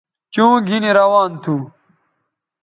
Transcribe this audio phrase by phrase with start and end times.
[0.33, 1.55] چوں گِھنی روان تھو